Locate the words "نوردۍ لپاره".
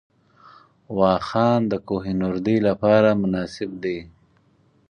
2.21-3.09